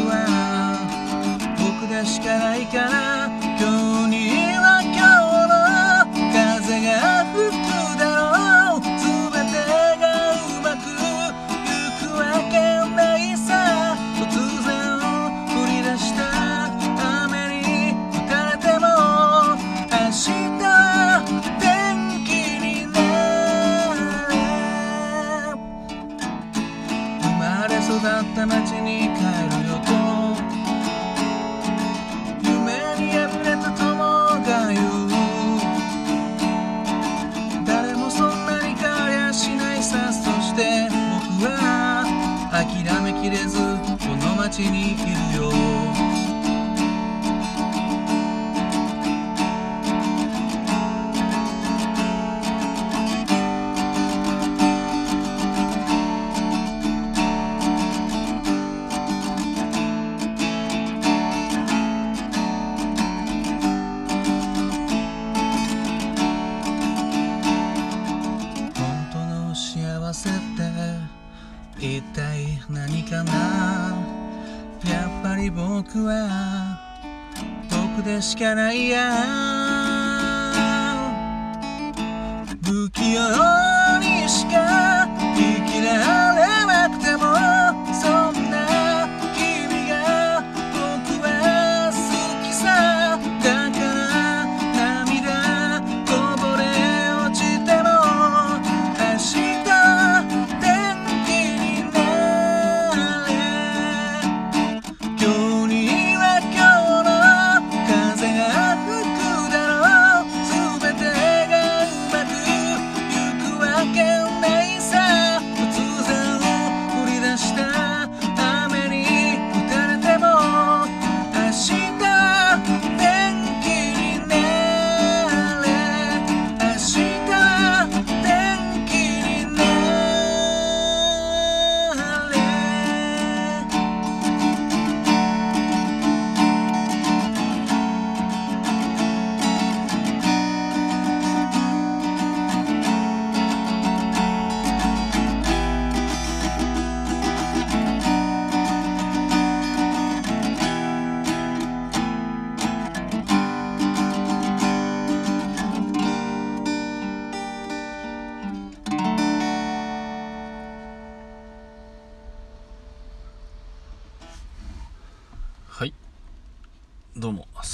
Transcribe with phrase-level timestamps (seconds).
[0.00, 0.78] は
[1.58, 3.23] 僕でしかないから。
[43.34, 44.96] れずこの街にい
[45.34, 45.93] るよ。
[75.44, 76.80] り僕は
[77.70, 79.12] 僕でしかないや。
[82.62, 83.63] 不器用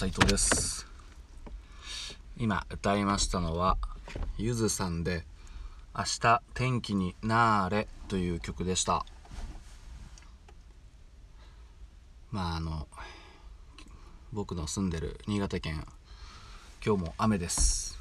[0.00, 0.86] 斉藤です。
[2.38, 3.76] 今歌いましたのは
[4.38, 5.26] ゆずさんで
[5.94, 9.04] 「明日天気になーれ」という曲でした。
[12.30, 12.88] まああの
[14.32, 15.86] 僕の住んでる新潟県
[16.82, 17.98] 今日も雨です。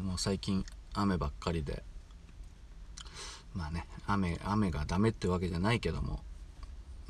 [0.00, 1.82] もう最近雨ばっかりで。
[3.54, 6.22] まあね雨雨がダメってわけじゃないけども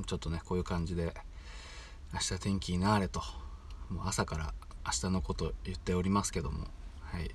[0.06, 1.15] ちょっとねこういう感じで
[2.15, 3.44] 明日天気になれと。
[3.91, 4.55] もう朝から
[4.87, 6.67] 明日のこと言っておりますけども。
[7.01, 7.27] はい。
[7.27, 7.31] い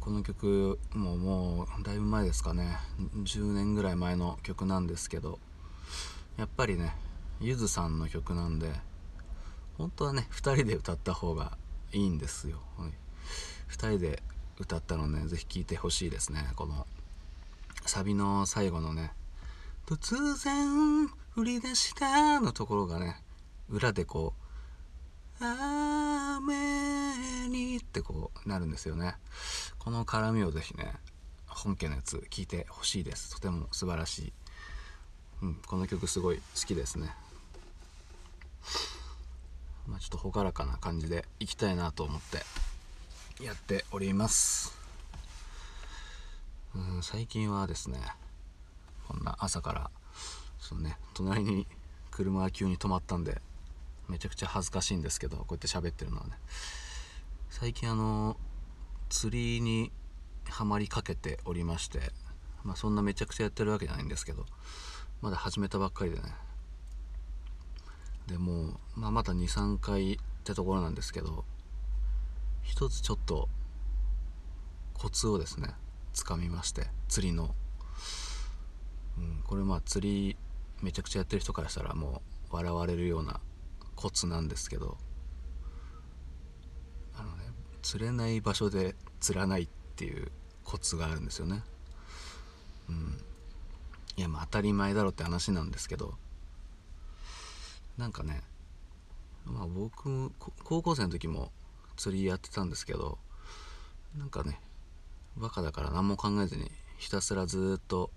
[0.00, 2.78] この曲もうもうだいぶ前ですかね。
[2.98, 5.38] 10年ぐらい前の曲なんですけど。
[6.36, 6.94] やっぱりね
[7.40, 8.72] ゆずさんの曲なんで
[9.78, 11.56] 本当はね2人で歌った方が
[11.92, 12.90] いいんですよ、はい、
[13.70, 14.22] 2人で
[14.58, 16.48] 歌ったのねぜひ聴いてほしいですね。
[16.56, 16.86] この
[17.84, 19.12] サビの最後のね
[19.86, 23.22] 突然降り出したのところがね
[23.68, 24.45] 裏でこう
[25.40, 29.16] 雨にってこうなるんですよね。
[29.78, 30.94] この絡みをぜひね
[31.46, 33.34] 本家のやつ聞いてほしいです。
[33.34, 34.32] とても素晴らしい、
[35.42, 37.14] うん、この曲すごい好きですね。
[39.86, 44.76] まあちょっと朗らかな感じでいきたいなと思ってやっております。
[46.74, 47.98] うん最近はですね
[49.08, 49.90] こんな朝から
[50.58, 51.66] そのね隣に
[52.10, 53.40] 車が急に止まったんで
[54.08, 56.32] めちゃくちゃ恥ずかしいんですけどこうやって喋ってるのはね。
[57.50, 58.36] 最近あの
[59.08, 59.90] 釣りに
[60.48, 62.12] はまりかけておりまして
[62.64, 64.46] まあそんなめちゃくちゃやってるわけじゃないんですけど
[65.22, 66.22] まだ始めたばっかりでね。
[68.26, 71.44] でもう、まあ、まだ23回ってところなんですけど
[72.62, 73.48] 一つちょっと
[74.94, 75.68] コツをですね
[76.12, 77.54] つかみまして釣りの、
[79.18, 80.36] うん、これまあ釣り
[80.82, 83.40] めちゃくちゃやってる人からしたらもう笑われるような
[83.96, 84.96] コツなんですけど
[87.16, 87.44] あのね
[87.82, 90.30] 釣れない場所で釣らないっていう
[90.64, 91.62] コツがあるんですよね。
[92.88, 93.18] うん。
[94.16, 96.14] いやまあ当たり前だろって話なんですけど
[97.98, 98.42] なんかね
[99.44, 100.32] まあ僕
[100.64, 101.50] 高校生の時も
[101.96, 103.18] 釣りやってたんですけど
[104.16, 104.58] なんかね
[105.36, 108.10] バカだから何も考えずにひたすらずっと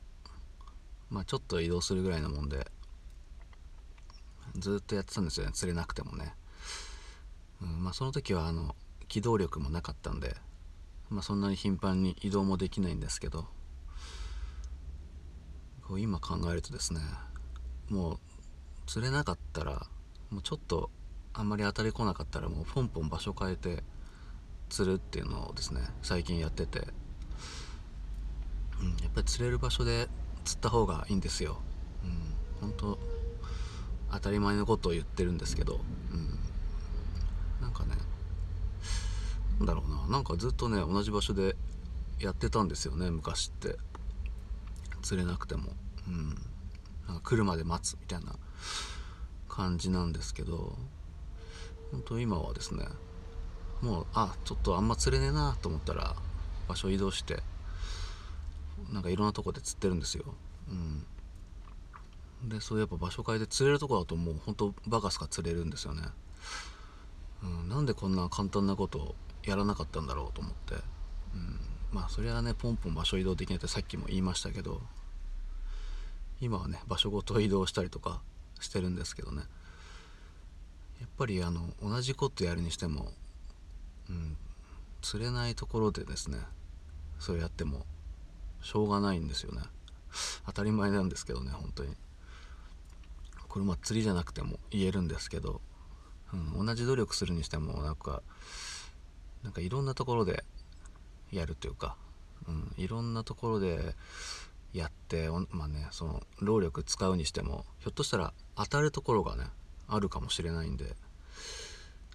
[1.09, 2.65] まあちょっと移動するぐらいのもんで
[4.55, 5.51] ずっとやってたんですよね。
[5.53, 6.33] 釣れなくてもね、
[7.61, 8.75] うん、まあその時はあの
[9.07, 10.35] 機動力もなかったんで
[11.09, 13.47] まあそんなに頻繁に移動もできないんですけど
[15.87, 17.01] こう今考えるとですね
[17.89, 18.19] もう
[18.85, 19.87] 釣れなかったら
[20.29, 20.91] もうちょっと
[21.33, 23.83] あんまり当たり来なかったらもうポンポン場所変えて
[24.69, 26.87] 釣るっていうのをですね最近やってて、
[28.79, 30.07] うん、やっぱり釣れる場所で
[30.45, 31.59] 釣った方がいいんですよ、
[32.03, 32.99] うん、本当
[34.11, 35.79] 当たり前のことを言ってるんですけど、
[36.11, 36.39] うん、
[37.61, 37.95] なんかね
[39.59, 40.07] なんだろうな。
[40.07, 41.55] なんかずっとね同じ場所で
[42.19, 43.75] やってたんですよね昔って。
[45.01, 45.73] 釣れなくても。
[46.07, 46.29] うん。
[47.07, 48.35] なんか来るまで待つみたいな
[49.47, 50.77] 感じなんですけど。
[51.91, 52.85] 本当今はですね
[53.81, 56.15] もうあちょっとあんま釣れねえなと思ったら
[56.67, 57.39] 場所移動して
[58.91, 60.23] なんかいろんなとこで釣ってるんですよ。
[60.69, 61.03] うん。
[62.45, 66.03] でそうやっぱ場所変えて釣れるとこだともうほんとバカすか釣れるんですよね、
[67.43, 70.75] うん、なんでこんな簡単なことをやらなかったんだろうと思って、
[71.33, 71.59] うん、
[71.91, 74.81] まあそれはねポンポン場所移動できないってさっきも言いましたけど
[76.41, 78.21] 今はね場所ごと移動したりとか
[78.61, 79.43] してるんですけどね。
[81.01, 83.11] やっぱりあの同じことやるにしても、
[84.09, 84.35] うん、
[85.01, 86.39] 釣れないところでですね
[87.19, 87.85] それやっても
[88.61, 89.61] しょうがないんですよね。
[90.45, 91.95] 当たり前なんですけどね本当に。
[93.49, 95.59] これまあ釣りじゃなくても言えるんですけど、
[96.33, 98.21] うん、同じ努力するにしてもなんか
[99.43, 100.43] なんかいろんなところで
[101.31, 101.95] やるというか、
[102.47, 103.95] うん、いろんなところで
[104.73, 109.45] やってまあねその労力使うにしてもひょっとしたら当たるところがね
[109.87, 110.95] あるかもしれないんで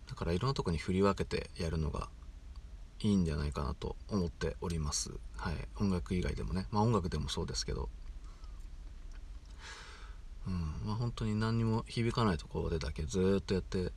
[0.09, 2.09] だからいろんなとこに振り分けてやるのが
[3.01, 5.11] いいんじゃないかなと思っております。
[5.37, 5.55] はい。
[5.79, 6.67] 音楽以外でもね。
[6.71, 7.89] まあ音楽でもそうですけど。
[10.85, 13.93] まあ本当に何にも響かないところでだけずっとやって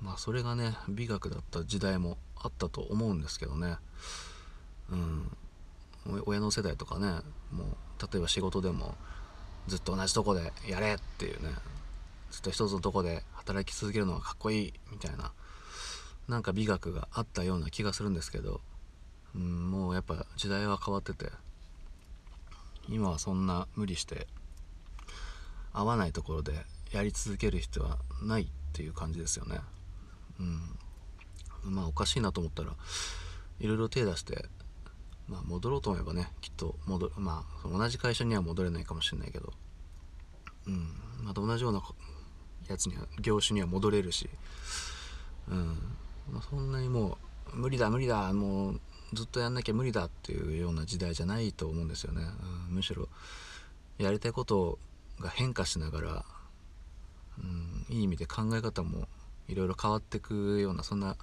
[0.00, 3.76] まあそれがね美学だった時代もあったと思うんですけどね。
[4.90, 5.36] うん。
[6.26, 7.06] 親の世代とかね
[7.50, 7.66] もう
[8.12, 8.94] 例えば仕事でも
[9.66, 11.50] ずっと同じとこでやれっていうね
[12.30, 15.32] ずっと一つのとこで働き続けるのがかっこいいみたいな
[16.28, 18.60] なんか美学があったような気がするんですけど、
[19.34, 21.30] うん、もうやっぱ時代は変わってて
[22.88, 24.26] 今はそんな無理して
[25.74, 26.52] 合わないところで
[26.92, 29.58] やり続ける必要はないっていう感じですよね。
[30.40, 32.72] うん、まあおかしいなと思ったら
[33.60, 34.46] いろいろ手出して
[35.28, 39.52] まあ、戻ろうと思えばねきっと戻まあ同じ会社には戻れないかもしれないけど。
[40.66, 40.88] うん。
[41.22, 41.82] また同じような
[42.68, 44.28] やつには業種には戻れるし。
[45.48, 45.78] うん、
[46.30, 47.18] まあ、そんなにも
[47.52, 48.80] う無理だ無理だもう
[49.12, 52.22] ずっとやんなきゃ無理だっていうような時代じゃないと思うんですよね、
[52.68, 53.08] うん、むしろ
[53.98, 54.78] やりたいことを
[55.20, 56.24] が変化しながら、
[57.38, 59.06] うん、いい意味で考え方も
[59.48, 61.16] いろいろ変わっていくようなそんな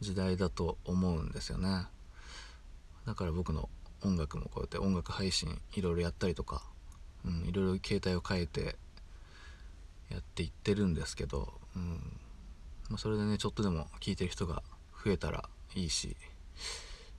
[0.00, 1.86] 時代だと思うんですよね。
[3.06, 3.68] だから僕の
[4.02, 6.62] 音楽もこうやって音楽配信いろいろやったりとか、
[7.24, 8.76] うん、いろいろ携帯を変えて
[10.10, 12.18] やっていってるんですけど、うん
[12.90, 14.62] まあ、それでねちょっとでも聴いてる人が
[15.04, 16.16] 増えたらいいし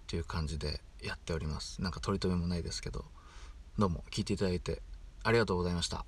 [0.06, 3.06] っていう感じでやっておりますなんか取り留めもないですけど
[3.78, 4.82] どうも聴いていただいて
[5.26, 6.06] ありがとうございました。